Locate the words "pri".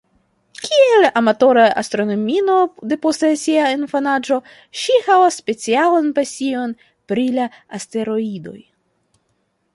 7.13-7.29